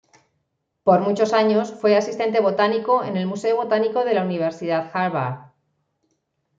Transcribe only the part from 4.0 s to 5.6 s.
de la Universidad Harvard.